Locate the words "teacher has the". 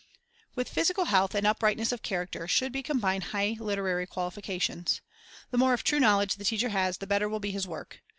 6.43-7.05